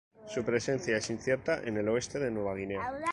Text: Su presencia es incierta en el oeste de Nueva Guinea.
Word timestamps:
Su 0.25 0.43
presencia 0.43 0.97
es 0.97 1.11
incierta 1.11 1.61
en 1.63 1.77
el 1.77 1.87
oeste 1.87 2.17
de 2.17 2.31
Nueva 2.31 2.55
Guinea. 2.55 2.81